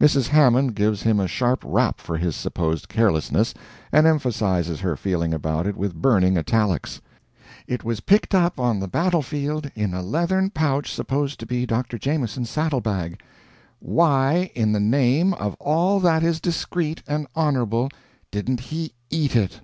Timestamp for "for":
2.00-2.16